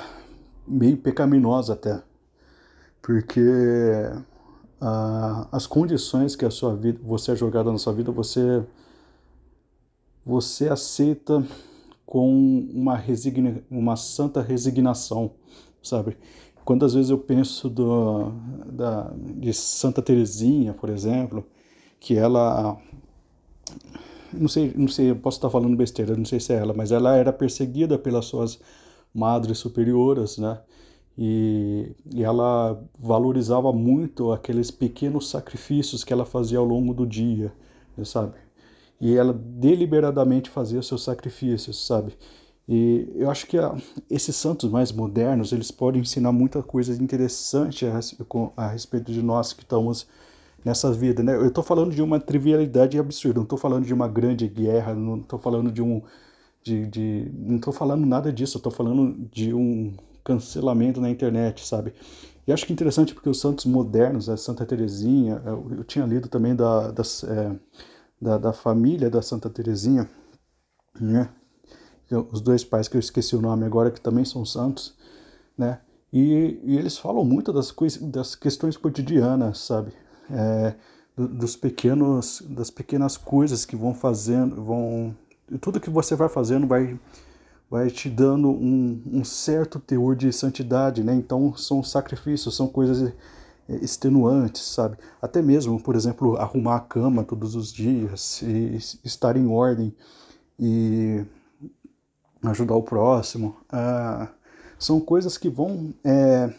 meio 0.68 0.98
pecaminosa 0.98 1.74
até, 1.74 2.02
porque 3.02 3.42
ah, 4.80 5.48
as 5.52 5.68
condições 5.68 6.36
que 6.36 6.46
a 6.46 6.52
sua 6.52 6.76
vida, 6.76 7.00
você 7.04 7.32
é 7.32 7.36
jogada 7.36 7.72
na 7.72 7.78
sua 7.78 7.94
vida, 7.94 8.12
você 8.12 8.64
você 10.26 10.70
aceita 10.70 11.44
com 12.06 12.30
uma 12.74 12.96
resigna, 12.96 13.64
uma 13.70 13.96
santa 13.96 14.42
resignação, 14.42 15.32
sabe? 15.82 16.18
Quantas 16.64 16.94
vezes 16.94 17.10
eu 17.10 17.18
penso 17.18 17.70
do, 17.70 18.32
da, 18.72 19.12
de 19.16 19.52
Santa 19.54 20.02
Teresinha, 20.02 20.74
por 20.74 20.90
exemplo, 20.90 21.44
que 22.00 22.16
ela 22.16 22.78
não 24.34 24.48
sei, 24.48 24.74
não 24.76 24.88
sei, 24.88 25.14
posso 25.14 25.38
estar 25.38 25.50
falando 25.50 25.76
besteira, 25.76 26.16
não 26.16 26.26
sei 26.26 26.40
se 26.40 26.54
é 26.54 26.58
ela, 26.58 26.74
mas 26.74 26.92
ela 26.92 27.16
era 27.16 27.34
perseguida 27.34 27.98
pelas 27.98 28.26
suas 28.26 28.60
madres 29.14 29.58
superioras, 29.58 30.38
né? 30.38 30.60
E, 31.24 31.96
e 32.16 32.24
ela 32.24 32.84
valorizava 32.98 33.72
muito 33.72 34.32
aqueles 34.32 34.72
pequenos 34.72 35.30
sacrifícios 35.30 36.04
que 36.04 36.12
ela 36.12 36.26
fazia 36.26 36.58
ao 36.58 36.66
longo 36.66 36.96
do 36.96 37.06
dia, 37.06 37.54
sabe? 38.04 38.34
E 39.00 39.16
ela 39.16 39.32
deliberadamente 39.32 40.50
fazia 40.50 40.82
seus 40.82 41.04
sacrifícios, 41.04 41.86
sabe? 41.86 42.18
E 42.68 43.08
eu 43.14 43.30
acho 43.30 43.46
que 43.46 43.56
a, 43.56 43.78
esses 44.10 44.36
santos 44.36 44.72
mais 44.72 44.92
modernos, 44.92 45.52
eles 45.52 45.70
podem 45.70 46.02
ensinar 46.02 46.32
muita 46.32 46.64
coisa 46.64 46.92
interessante 46.92 47.86
a, 47.86 48.00
a 48.58 48.68
respeito 48.70 49.12
de 49.12 49.22
nós 49.22 49.54
que 49.54 49.62
estamos 49.62 50.08
nessa 50.66 50.92
vida, 50.92 51.22
né? 51.22 51.36
Eu 51.36 51.50
estou 51.50 51.64
falando 51.64 51.94
de 51.94 52.02
uma 52.02 52.20
trivialidade 52.20 52.98
absurda, 52.98 53.36
não 53.36 53.44
estou 53.44 53.60
falando 53.60 53.86
de 53.86 53.94
uma 53.94 54.08
grande 54.08 54.48
guerra, 54.48 54.96
não 54.96 55.18
estou 55.18 55.38
falando 55.38 55.72
de 55.72 55.84
um... 55.84 56.02
De, 56.64 56.88
de, 56.88 57.32
não 57.36 57.58
estou 57.58 57.74
falando 57.74 58.08
nada 58.08 58.34
disso, 58.34 58.58
estou 58.58 58.72
falando 58.72 59.28
de 59.32 59.54
um 59.54 59.94
cancelamento 60.24 61.02
na 61.02 61.10
internet, 61.10 61.66
sabe? 61.66 61.94
E 62.48 62.52
acho 62.52 62.66
que 62.66 62.74
interessante 62.74 63.14
porque 63.14 63.30
os 63.30 63.40
santos 63.40 63.66
modernos, 63.66 64.30
a 64.30 64.38
Santa 64.38 64.66
Teresinha, 64.66 65.42
eu, 65.46 65.68
eu 65.78 65.84
tinha 65.84 66.06
lido 66.06 66.28
também 66.28 66.56
da, 66.56 66.92
das, 66.92 67.24
é, 67.24 67.56
da, 68.20 68.38
da 68.38 68.54
família 68.54 69.10
da 69.10 69.22
Santa 69.22 69.50
Teresinha, 69.50 70.10
né? 71.00 71.30
os 72.32 72.42
dois 72.42 72.64
pais 72.64 72.88
que 72.88 72.98
eu 72.98 73.00
esqueci 73.00 73.36
o 73.36 73.42
nome 73.42 73.66
agora, 73.66 73.90
que 73.90 74.02
também 74.02 74.26
são 74.26 74.44
santos, 74.46 74.94
né? 75.58 75.80
E, 76.12 76.60
e 76.64 76.78
eles 76.78 76.98
falam 76.98 77.24
muito 77.24 77.54
das, 77.54 77.74
das 78.02 78.36
questões 78.36 78.76
cotidianas, 78.76 79.60
sabe? 79.60 79.94
É, 80.30 80.76
dos 81.16 81.56
pequenos, 81.56 82.44
das 82.50 82.70
pequenas 82.70 83.16
coisas 83.16 83.64
que 83.64 83.78
vão 83.78 83.94
fazendo, 83.94 84.62
vão 84.62 85.16
tudo 85.60 85.80
que 85.80 85.90
você 85.90 86.16
vai 86.16 86.30
fazendo 86.30 86.66
vai 86.68 86.98
vai 87.72 87.90
te 87.90 88.10
dando 88.10 88.50
um, 88.50 89.02
um 89.06 89.24
certo 89.24 89.80
teor 89.80 90.14
de 90.14 90.34
santidade, 90.34 91.02
né? 91.06 91.16
Então 91.16 91.56
são 91.56 91.82
sacrifícios, 91.82 92.54
são 92.54 92.68
coisas 92.68 93.14
extenuantes, 93.70 94.62
sabe? 94.64 94.98
Até 95.22 95.42
mesmo, 95.42 95.82
por 95.82 95.96
exemplo, 95.96 96.36
arrumar 96.36 96.76
a 96.76 96.80
cama 96.82 97.24
todos 97.24 97.56
os 97.56 97.72
dias 97.72 98.42
e 98.42 98.78
estar 99.06 99.38
em 99.38 99.48
ordem 99.48 99.96
e 100.60 101.24
ajudar 102.44 102.76
o 102.76 102.84
próximo. 102.84 103.56
Ah, 103.70 104.28
são 104.78 105.00
coisas 105.00 105.38
que 105.38 105.48
vão 105.50 105.94
é, 106.04 106.54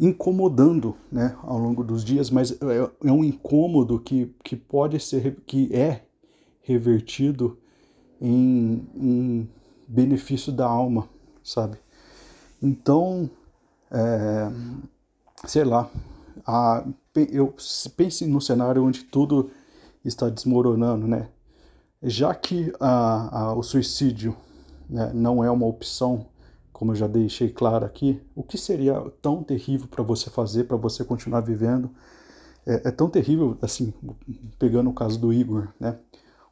incomodando 0.00 0.96
né, 1.12 1.36
ao 1.42 1.58
longo 1.58 1.84
dos 1.84 2.02
dias, 2.02 2.30
mas 2.30 2.52
é, 2.52 2.90
é, 3.04 3.12
um 3.12 3.22
incômodo 3.22 4.00
que, 4.00 4.34
que 4.42 4.56
pode 4.56 4.98
ser, 4.98 5.36
que 5.46 5.74
é 5.74 6.04
revertido 6.62 7.58
em, 8.18 8.86
em 8.94 9.48
benefício 9.86 10.52
da 10.52 10.66
alma, 10.66 11.08
sabe? 11.42 11.78
Então, 12.62 13.28
é, 13.90 14.50
sei 15.46 15.64
lá, 15.64 15.90
a, 16.46 16.84
eu 17.30 17.54
pense 17.96 18.26
no 18.26 18.40
cenário 18.40 18.84
onde 18.84 19.04
tudo 19.04 19.50
está 20.04 20.28
desmoronando, 20.28 21.06
né? 21.06 21.28
Já 22.02 22.34
que 22.34 22.72
a, 22.78 23.38
a, 23.38 23.54
o 23.54 23.62
suicídio 23.62 24.36
né, 24.88 25.10
não 25.14 25.42
é 25.42 25.50
uma 25.50 25.66
opção, 25.66 26.26
como 26.72 26.92
eu 26.92 26.96
já 26.96 27.06
deixei 27.06 27.48
claro 27.48 27.86
aqui, 27.86 28.20
o 28.34 28.42
que 28.42 28.58
seria 28.58 29.00
tão 29.22 29.42
terrível 29.42 29.88
para 29.88 30.02
você 30.02 30.28
fazer, 30.28 30.64
para 30.64 30.76
você 30.76 31.04
continuar 31.04 31.40
vivendo? 31.40 31.90
É, 32.66 32.88
é, 32.88 32.90
tão 32.90 33.08
terrível, 33.08 33.56
assim, 33.62 33.92
pegando 34.58 34.90
o 34.90 34.94
caso 34.94 35.18
do 35.18 35.32
Igor, 35.32 35.68
né? 35.78 35.98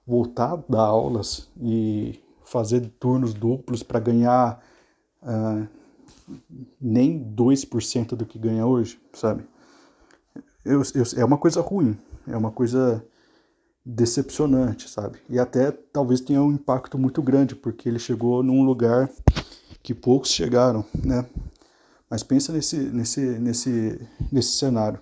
Voltar 0.07 0.53
a 0.53 0.63
dar 0.69 0.83
aulas 0.83 1.49
e 1.61 2.22
fazer 2.53 2.87
turnos 3.01 3.33
duplos 3.33 3.83
para 3.83 3.99
ganhar 3.99 4.63
uh, 5.23 5.67
nem 6.79 7.19
2% 7.35 8.09
do 8.09 8.27
que 8.27 8.39
ganha 8.39 8.67
hoje, 8.67 9.01
sabe? 9.15 9.43
Eu, 10.63 10.83
eu, 10.95 11.05
é 11.17 11.25
uma 11.25 11.39
coisa 11.39 11.63
ruim, 11.63 11.97
é 12.29 12.37
uma 12.37 12.51
coisa 12.51 13.03
decepcionante, 13.85 14.89
sabe? 14.89 15.19
E 15.31 15.39
até 15.39 15.73
talvez 15.73 16.21
tenha 16.21 16.43
um 16.43 16.53
impacto 16.53 16.99
muito 16.99 17.23
grande, 17.23 17.57
porque 17.57 17.89
ele 17.89 17.99
chegou 17.99 18.43
num 18.43 18.63
lugar 18.65 19.11
que 19.83 19.95
poucos 19.95 20.31
chegaram, 20.31 20.85
né? 21.03 21.27
Mas 22.09 22.23
pensa 22.23 22.53
nesse, 22.53 22.77
nesse, 22.77 23.21
nesse, 23.21 24.09
nesse 24.31 24.53
cenário, 24.59 25.01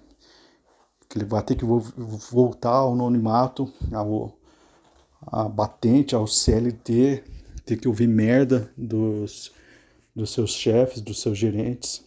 que 1.08 1.18
ele 1.18 1.24
vai 1.24 1.42
ter 1.42 1.56
que 1.56 1.64
voltar 1.64 2.70
ao 2.70 2.92
anonimato, 2.92 3.70
ao, 3.92 4.32
a 5.26 5.48
batente, 5.48 6.14
ao 6.14 6.28
CLT, 6.28 7.24
ter 7.64 7.76
que 7.76 7.88
ouvir 7.88 8.06
merda 8.06 8.70
dos, 8.76 9.52
dos 10.14 10.30
seus 10.30 10.52
chefes, 10.52 11.00
dos 11.00 11.20
seus 11.20 11.38
gerentes. 11.38 12.04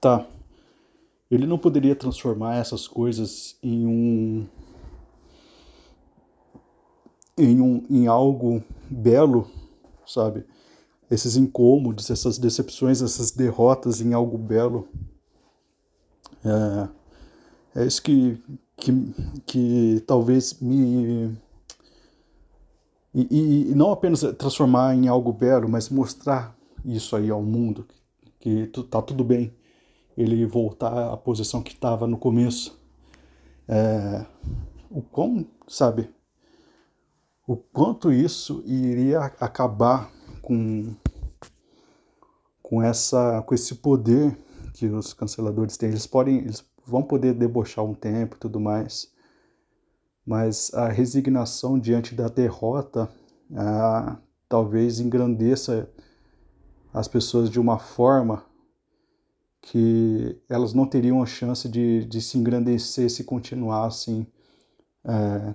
Tá. 0.00 0.26
Ele 1.30 1.46
não 1.46 1.58
poderia 1.58 1.94
transformar 1.94 2.56
essas 2.56 2.86
coisas 2.86 3.56
em 3.62 3.86
um 3.86 4.46
em, 7.36 7.60
um, 7.60 7.84
em 7.88 8.06
algo 8.06 8.62
belo, 8.90 9.48
sabe? 10.06 10.44
Esses 11.10 11.36
incômodos, 11.36 12.10
essas 12.10 12.38
decepções, 12.38 13.02
essas 13.02 13.30
derrotas 13.30 14.00
em 14.00 14.12
algo 14.12 14.38
belo. 14.38 14.88
É, 16.44 17.80
é 17.82 17.86
isso 17.86 18.02
que, 18.02 18.38
que, 18.76 18.92
que 19.46 20.04
talvez 20.06 20.58
me. 20.60 21.36
E, 23.14 23.70
e, 23.70 23.74
não 23.74 23.92
apenas 23.92 24.20
transformar 24.38 24.94
em 24.94 25.08
algo 25.08 25.32
belo, 25.32 25.68
mas 25.68 25.90
mostrar 25.90 26.56
isso 26.84 27.14
aí 27.14 27.30
ao 27.30 27.42
mundo, 27.42 27.86
que, 28.40 28.66
que 28.68 28.82
tá 28.84 29.02
tudo 29.02 29.22
bem 29.22 29.52
ele 30.16 30.44
voltar 30.46 31.12
à 31.12 31.16
posição 31.16 31.62
que 31.62 31.72
estava 31.72 32.06
no 32.06 32.18
começo. 32.18 32.78
É, 33.68 34.24
o 34.90 35.00
quão, 35.00 35.46
sabe, 35.68 36.10
o 37.46 37.56
quanto 37.56 38.12
isso 38.12 38.62
iria 38.66 39.20
acabar 39.40 40.10
com, 40.40 40.94
com, 42.62 42.82
essa, 42.82 43.42
com 43.42 43.54
esse 43.54 43.76
poder 43.76 44.38
que 44.74 44.86
os 44.86 45.12
canceladores 45.12 45.76
têm. 45.76 45.90
Eles 45.90 46.06
podem, 46.06 46.38
eles 46.38 46.64
vão 46.84 47.02
poder 47.02 47.34
debochar 47.34 47.84
um 47.84 47.94
tempo 47.94 48.36
e 48.36 48.38
tudo 48.38 48.60
mais, 48.60 49.11
mas 50.26 50.72
a 50.74 50.88
resignação 50.88 51.78
diante 51.78 52.14
da 52.14 52.28
derrota 52.28 53.08
ah, 53.54 54.18
talvez 54.48 55.00
engrandeça 55.00 55.88
as 56.92 57.08
pessoas 57.08 57.50
de 57.50 57.58
uma 57.58 57.78
forma 57.78 58.44
que 59.60 60.40
elas 60.48 60.74
não 60.74 60.86
teriam 60.86 61.22
a 61.22 61.26
chance 61.26 61.68
de, 61.68 62.04
de 62.04 62.20
se 62.20 62.36
engrandecer 62.36 63.08
se 63.10 63.24
continuassem 63.24 64.26
é, 65.04 65.54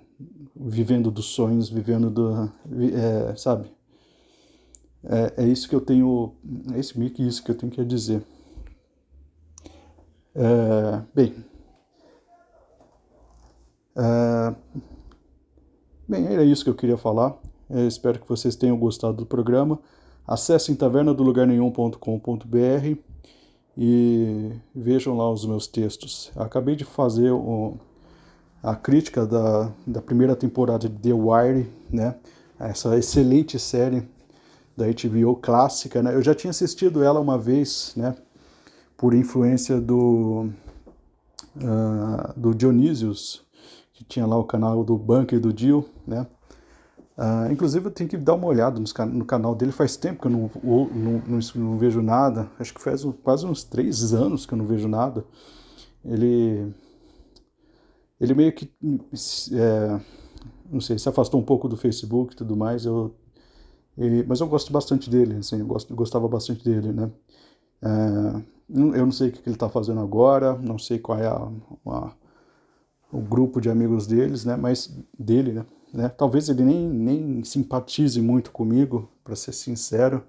vivendo 0.55 1.09
dos 1.09 1.25
sonhos, 1.25 1.69
vivendo 1.69 2.09
do. 2.09 2.51
É, 2.93 3.35
sabe? 3.35 3.71
É, 5.03 5.43
é, 5.43 5.47
isso 5.47 5.69
que 5.69 5.75
eu 5.75 5.81
tenho. 5.81 6.35
É 6.73 6.79
isso, 6.79 7.01
isso 7.01 7.43
que 7.43 7.51
eu 7.51 7.55
tenho 7.55 7.71
que 7.71 7.83
dizer. 7.85 8.23
É, 10.35 11.01
bem. 11.13 11.35
É, 13.97 14.55
bem, 16.07 16.27
era 16.27 16.43
isso 16.43 16.63
que 16.63 16.69
eu 16.69 16.75
queria 16.75 16.97
falar. 16.97 17.35
Eu 17.69 17.87
espero 17.87 18.19
que 18.19 18.29
vocês 18.29 18.55
tenham 18.55 18.77
gostado 18.77 19.17
do 19.17 19.25
programa. 19.25 19.79
Acessem 20.25 20.75
tavernadolugarnenhum.com.br 20.75 22.97
e 23.77 24.51
vejam 24.75 25.17
lá 25.17 25.31
os 25.31 25.45
meus 25.45 25.67
textos. 25.67 26.31
Acabei 26.35 26.75
de 26.75 26.85
fazer 26.85 27.31
a 28.61 28.75
crítica 28.75 29.25
da, 29.25 29.71
da 29.85 30.01
primeira 30.01 30.35
temporada 30.35 30.87
de 30.87 30.95
The 30.95 31.13
Wire, 31.13 31.69
né? 31.89 32.15
Essa 32.59 32.97
excelente 32.97 33.59
série 33.59 34.07
da 34.75 34.85
HBO 34.85 35.35
clássica, 35.35 36.01
né? 36.01 36.15
Eu 36.15 36.21
já 36.21 36.33
tinha 36.33 36.51
assistido 36.51 37.03
ela 37.03 37.19
uma 37.19 37.37
vez, 37.37 37.93
né? 37.95 38.15
por 38.97 39.13
influência 39.13 39.79
do, 39.79 40.49
uh, 41.55 42.33
do 42.35 42.53
Dionísios, 42.53 43.45
que 43.97 44.03
tinha 44.03 44.27
lá 44.27 44.37
o 44.37 44.43
canal 44.43 44.83
do 44.83 44.95
Bunker 44.95 45.39
do 45.39 45.51
Dio, 45.51 45.83
né? 46.05 46.27
Uh, 47.17 47.51
inclusive 47.51 47.87
eu 47.87 47.91
tenho 47.91 48.07
que 48.07 48.15
dar 48.15 48.35
uma 48.35 48.45
olhada 48.45 48.79
no, 48.79 49.25
canal 49.25 49.55
dele, 49.55 49.71
faz 49.71 49.97
tempo 49.97 50.21
que 50.21 50.27
eu 50.27 50.31
não, 50.31 50.51
não, 50.63 51.23
não, 51.25 51.39
não, 51.55 51.77
vejo 51.79 51.99
nada, 51.99 52.47
acho 52.59 52.71
que 52.75 52.79
faz 52.79 53.03
quase 53.23 53.43
uns 53.43 53.63
três 53.63 54.13
anos 54.13 54.45
que 54.45 54.53
eu 54.53 54.57
não 54.59 54.67
vejo 54.67 54.87
nada. 54.87 55.25
Ele, 56.05 56.71
ele 58.21 58.35
meio 58.35 58.53
que, 58.53 58.71
é, 59.51 59.99
não 60.69 60.79
sei, 60.79 60.99
se 60.99 61.09
afastou 61.09 61.39
um 61.39 61.43
pouco 61.43 61.67
do 61.67 61.75
Facebook 61.75 62.35
e 62.35 62.37
tudo 62.37 62.55
mais, 62.55 62.85
eu, 62.85 63.15
ele, 63.97 64.23
mas 64.27 64.39
eu 64.39 64.47
gosto 64.47 64.71
bastante 64.71 65.09
dele, 65.09 65.37
assim, 65.37 65.59
eu 65.59 65.65
gosto, 65.65 65.95
gostava 65.95 66.27
bastante 66.27 66.63
dele, 66.63 66.93
né? 66.93 67.09
É, 67.81 68.41
eu 68.69 69.05
não 69.05 69.11
sei 69.11 69.29
o 69.29 69.31
que 69.31 69.41
ele 69.43 69.55
está 69.55 69.67
fazendo 69.67 70.01
agora, 70.01 70.53
não 70.53 70.77
sei 70.77 70.99
qual 70.99 71.17
é 71.17 71.25
a, 71.25 71.51
a, 71.87 72.13
o 73.11 73.19
grupo 73.19 73.61
de 73.61 73.69
amigos 73.69 74.07
deles, 74.07 74.45
né? 74.45 74.55
Mas 74.55 74.95
dele, 75.17 75.53
né? 75.53 75.65
né? 75.93 76.09
Talvez 76.09 76.49
ele 76.49 76.63
nem, 76.63 76.87
nem 76.87 77.43
simpatize 77.43 78.21
muito 78.21 78.51
comigo, 78.51 79.09
para 79.23 79.35
ser 79.35 79.53
sincero. 79.53 80.23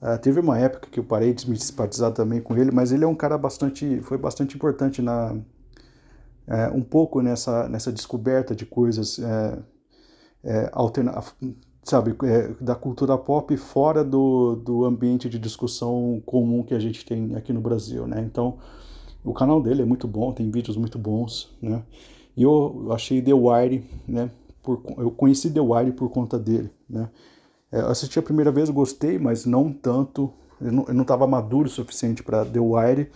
Uh, 0.00 0.18
teve 0.20 0.38
uma 0.38 0.58
época 0.58 0.88
que 0.90 1.00
eu 1.00 1.04
parei 1.04 1.34
de 1.34 1.48
me 1.50 1.58
simpatizar 1.58 2.12
também 2.12 2.40
com 2.40 2.56
ele, 2.56 2.70
mas 2.70 2.92
ele 2.92 3.04
é 3.04 3.06
um 3.06 3.14
cara 3.14 3.36
bastante, 3.36 4.00
foi 4.02 4.16
bastante 4.16 4.54
importante 4.54 5.02
na, 5.02 5.36
é, 6.46 6.68
um 6.68 6.82
pouco 6.82 7.20
nessa, 7.20 7.68
nessa 7.68 7.92
descoberta 7.92 8.54
de 8.54 8.64
coisas 8.64 9.20
alterna 10.72 11.20
sabe, 11.88 12.14
da 12.60 12.74
cultura 12.74 13.16
pop 13.16 13.56
fora 13.56 14.04
do, 14.04 14.56
do 14.56 14.84
ambiente 14.84 15.28
de 15.28 15.38
discussão 15.38 16.22
comum 16.26 16.62
que 16.62 16.74
a 16.74 16.78
gente 16.78 17.04
tem 17.04 17.34
aqui 17.34 17.52
no 17.52 17.60
Brasil, 17.60 18.06
né? 18.06 18.20
Então, 18.20 18.58
o 19.28 19.34
canal 19.34 19.62
dele 19.62 19.82
é 19.82 19.84
muito 19.84 20.08
bom, 20.08 20.32
tem 20.32 20.50
vídeos 20.50 20.76
muito 20.76 20.98
bons, 20.98 21.54
né? 21.60 21.82
E 22.36 22.42
eu 22.42 22.88
achei 22.92 23.20
The 23.20 23.34
Wire, 23.34 23.84
né? 24.06 24.30
Por, 24.62 24.82
eu 24.96 25.10
conheci 25.10 25.50
The 25.50 25.60
Wire 25.60 25.92
por 25.92 26.08
conta 26.10 26.38
dele, 26.38 26.70
né? 26.88 27.08
É, 27.70 27.80
assisti 27.80 28.18
a 28.18 28.22
primeira 28.22 28.50
vez, 28.50 28.70
gostei, 28.70 29.18
mas 29.18 29.44
não 29.44 29.72
tanto. 29.72 30.32
Eu 30.60 30.72
não 30.72 31.02
estava 31.02 31.26
maduro 31.26 31.68
o 31.68 31.70
suficiente 31.70 32.22
para 32.22 32.44
The 32.44 32.58
Wire. 32.58 33.10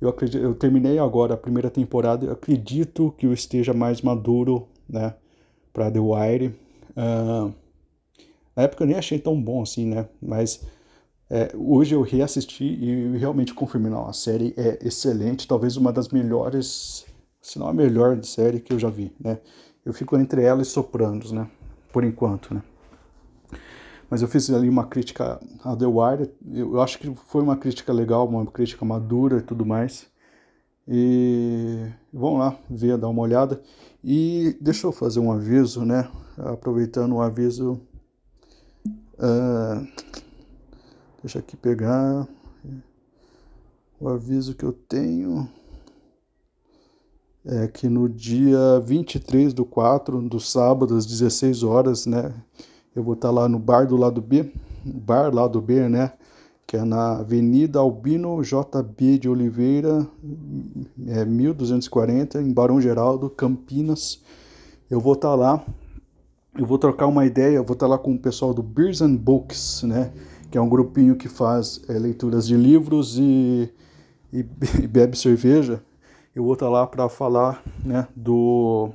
Eu, 0.00 0.08
acredito, 0.08 0.42
eu 0.42 0.54
terminei 0.54 0.98
agora 0.98 1.34
a 1.34 1.36
primeira 1.36 1.70
temporada. 1.70 2.26
Eu 2.26 2.32
acredito 2.32 3.14
que 3.16 3.26
eu 3.26 3.32
esteja 3.32 3.72
mais 3.72 4.02
maduro, 4.02 4.66
né, 4.88 5.14
para 5.72 5.90
The 5.90 6.00
Wire. 6.00 6.54
Uh, 6.90 7.52
na 8.56 8.64
época 8.64 8.82
eu 8.82 8.88
nem 8.88 8.96
achei 8.96 9.18
tão 9.18 9.40
bom 9.40 9.62
assim, 9.62 9.86
né? 9.86 10.08
Mas 10.20 10.66
é, 11.34 11.50
hoje 11.56 11.94
eu 11.94 12.02
reassisti 12.02 12.62
e 12.62 13.16
realmente 13.16 13.54
confirmei, 13.54 13.90
não, 13.90 14.06
a 14.06 14.12
série 14.12 14.52
é 14.54 14.78
excelente, 14.86 15.48
talvez 15.48 15.78
uma 15.78 15.90
das 15.90 16.10
melhores, 16.10 17.06
se 17.40 17.58
não 17.58 17.68
a 17.68 17.72
melhor 17.72 18.22
série 18.22 18.60
que 18.60 18.70
eu 18.70 18.78
já 18.78 18.90
vi, 18.90 19.10
né? 19.18 19.38
Eu 19.82 19.94
fico 19.94 20.14
entre 20.18 20.42
ela 20.42 20.60
e 20.60 20.64
Sopranos, 20.66 21.32
né? 21.32 21.48
Por 21.90 22.04
enquanto, 22.04 22.52
né? 22.52 22.62
Mas 24.10 24.20
eu 24.20 24.28
fiz 24.28 24.50
ali 24.50 24.68
uma 24.68 24.84
crítica 24.84 25.40
a 25.64 25.74
The 25.74 25.86
Wire, 25.86 26.30
eu 26.52 26.82
acho 26.82 26.98
que 26.98 27.10
foi 27.26 27.40
uma 27.40 27.56
crítica 27.56 27.94
legal, 27.94 28.28
uma 28.28 28.44
crítica 28.44 28.84
madura 28.84 29.38
e 29.38 29.42
tudo 29.42 29.64
mais. 29.64 30.06
E 30.86 31.78
vamos 32.12 32.40
lá 32.40 32.58
ver, 32.68 32.98
dar 32.98 33.08
uma 33.08 33.22
olhada. 33.22 33.62
E 34.04 34.54
deixa 34.60 34.86
eu 34.86 34.92
fazer 34.92 35.18
um 35.18 35.32
aviso, 35.32 35.82
né? 35.82 36.10
Aproveitando 36.36 37.14
o 37.14 37.22
aviso. 37.22 37.80
Uh, 39.14 39.88
deixa 41.22 41.38
aqui 41.38 41.56
pegar 41.56 42.26
o 44.00 44.08
aviso 44.08 44.54
que 44.54 44.64
eu 44.64 44.72
tenho. 44.72 45.48
É 47.44 47.66
que 47.68 47.88
no 47.88 48.08
dia 48.08 48.80
23 48.84 49.52
do 49.52 49.64
4, 49.64 50.20
do 50.28 50.40
sábado, 50.40 50.96
às 50.96 51.06
16 51.06 51.62
horas, 51.62 52.06
né? 52.06 52.34
Eu 52.94 53.02
vou 53.02 53.14
estar 53.14 53.30
lá 53.30 53.48
no 53.48 53.58
bar 53.58 53.86
do 53.86 53.96
lado 53.96 54.20
B, 54.20 54.52
bar 54.84 55.32
lado 55.32 55.60
B, 55.60 55.88
né? 55.88 56.12
Que 56.66 56.76
é 56.76 56.84
na 56.84 57.18
Avenida 57.18 57.78
Albino 57.78 58.42
JB 58.42 59.18
de 59.18 59.28
Oliveira, 59.28 60.06
é, 61.06 61.24
1240, 61.24 62.40
em 62.40 62.52
Barão 62.52 62.80
Geraldo, 62.80 63.30
Campinas. 63.30 64.22
Eu 64.90 65.00
vou 65.00 65.14
estar 65.14 65.34
lá, 65.34 65.64
eu 66.56 66.66
vou 66.66 66.78
trocar 66.78 67.06
uma 67.06 67.26
ideia, 67.26 67.56
eu 67.56 67.64
vou 67.64 67.74
estar 67.74 67.86
lá 67.86 67.98
com 67.98 68.14
o 68.14 68.18
pessoal 68.18 68.54
do 68.54 68.62
Beers 68.62 69.00
and 69.00 69.16
Books, 69.16 69.82
né? 69.82 70.12
Que 70.52 70.58
é 70.58 70.60
um 70.60 70.68
grupinho 70.68 71.16
que 71.16 71.28
faz 71.28 71.80
é, 71.88 71.94
leituras 71.94 72.46
de 72.46 72.56
livros 72.56 73.18
e, 73.18 73.68
e, 74.32 74.46
e 74.84 74.86
bebe 74.86 75.18
cerveja. 75.18 75.82
Eu 76.32 76.44
vou 76.44 76.52
estar 76.52 76.68
lá 76.68 76.86
para 76.86 77.08
falar 77.08 77.60
né, 77.84 78.06
do 78.14 78.90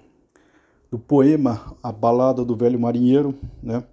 do 0.89 0.97
poema 0.97 1.75
A 1.83 1.91
Balada 1.91 2.45
do 2.45 2.55
Velho 2.55 2.79
Marinheiro, 2.79 3.35
né? 3.61 3.83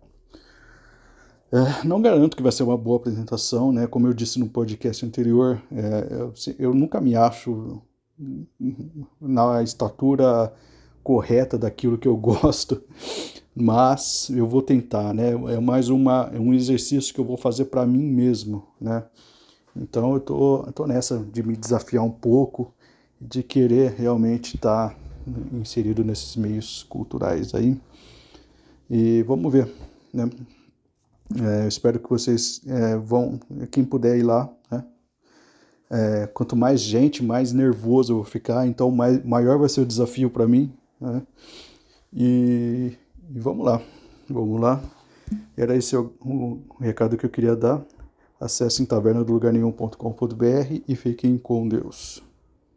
É, 1.53 1.87
não 1.87 2.03
garanto 2.03 2.37
que 2.37 2.43
vai 2.43 2.51
ser 2.51 2.65
uma 2.65 2.77
boa 2.77 2.97
apresentação, 2.97 3.73
né? 3.73 3.87
Como 3.87 4.07
eu 4.07 4.13
disse 4.13 4.39
no 4.39 4.49
podcast 4.49 5.05
anterior, 5.07 5.61
é, 5.73 6.09
eu, 6.11 6.35
eu, 6.59 6.75
nunca 6.75 7.01
me 7.01 7.15
acho 7.15 7.81
na 9.21 9.63
estatura 9.63 10.53
correta 11.03 11.57
daquilo 11.59 11.99
que 11.99 12.09
eu 12.09 12.17
gosto, 12.19 12.83
mas 13.55 14.29
eu 14.31 14.47
vou 14.47 14.61
tentar, 14.61 15.15
né? 15.15 15.31
É 15.55 15.61
mais 15.61 15.89
uma, 15.89 16.31
é 16.33 16.39
um 16.39 16.53
exercício 16.53 17.15
que 17.15 17.21
eu 17.21 17.25
vou 17.25 17.37
fazer 17.37 17.67
para 17.67 17.87
mim 17.87 18.03
mesmo, 18.03 18.67
né? 18.81 19.05
Então 19.77 20.15
eu 20.15 20.21
tô, 20.21 20.65
eu 20.67 20.73
tô 20.73 20.87
nessa 20.87 21.19
de 21.19 21.43
me 21.43 21.57
desafiar 21.57 22.05
um 22.05 22.11
pouco, 22.11 22.73
de 23.21 23.43
querer 23.43 23.93
realmente 23.93 24.57
estar 24.57 24.91
tá 24.91 24.97
inserido 25.53 26.05
nesses 26.05 26.37
meios 26.37 26.83
culturais 26.85 27.55
aí. 27.55 27.81
E 28.91 29.23
vamos 29.23 29.53
ver, 29.53 29.73
né? 30.13 30.29
É, 31.41 31.67
espero 31.67 31.99
que 31.99 32.11
vocês 32.11 32.61
é, 32.67 32.97
vão, 32.97 33.41
quem 33.71 33.85
puder 33.85 34.19
ir 34.19 34.23
lá, 34.23 34.53
né? 34.71 34.85
É, 35.91 36.27
quanto 36.27 36.57
mais 36.57 36.81
gente, 36.81 37.23
mais 37.23 37.53
nervoso 37.53 38.13
eu 38.13 38.17
vou 38.17 38.25
ficar, 38.25 38.67
então 38.67 38.91
mais, 38.91 39.25
maior 39.25 39.59
vai 39.59 39.69
ser 39.69 39.81
o 39.81 39.87
desafio 39.87 40.29
para 40.29 40.47
mim. 40.47 40.73
Né? 41.01 41.23
E, 42.13 42.93
e, 43.31 43.39
vamos 43.39 43.65
lá, 43.65 43.81
vamos 44.29 44.61
lá. 44.61 44.83
Era 45.57 45.77
esse 45.77 45.97
o, 45.97 46.13
o, 46.21 46.61
recado 46.81 47.17
que 47.17 47.25
eu 47.25 47.31
queria 47.31 47.57
dar. 47.57 47.85
Acessem 48.41 48.85
taverna 48.85 49.25
do 49.25 49.33
lugar 49.33 49.53
nenhum.com.br 49.53 50.83
e 50.87 50.97
fiquem 50.97 51.39
com 51.39 51.67
Deus. 51.67 52.23